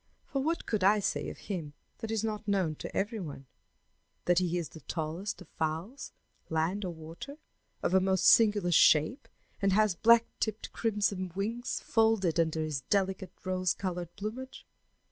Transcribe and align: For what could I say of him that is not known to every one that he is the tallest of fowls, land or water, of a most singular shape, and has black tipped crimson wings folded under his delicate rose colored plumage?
For 0.25 0.41
what 0.41 0.65
could 0.65 0.83
I 0.83 0.97
say 0.97 1.29
of 1.29 1.37
him 1.37 1.73
that 1.99 2.09
is 2.09 2.23
not 2.23 2.47
known 2.47 2.73
to 2.77 2.97
every 2.97 3.19
one 3.19 3.45
that 4.25 4.39
he 4.39 4.57
is 4.57 4.69
the 4.69 4.79
tallest 4.79 5.41
of 5.43 5.47
fowls, 5.49 6.11
land 6.49 6.83
or 6.83 6.91
water, 6.91 7.37
of 7.83 7.93
a 7.93 7.99
most 7.99 8.25
singular 8.25 8.71
shape, 8.71 9.27
and 9.61 9.73
has 9.73 9.93
black 9.93 10.25
tipped 10.39 10.73
crimson 10.73 11.31
wings 11.35 11.81
folded 11.81 12.39
under 12.39 12.61
his 12.63 12.81
delicate 12.81 13.33
rose 13.45 13.75
colored 13.75 14.15
plumage? 14.15 14.65